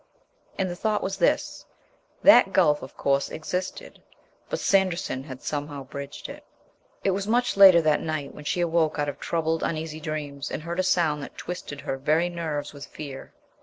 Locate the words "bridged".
5.83-6.27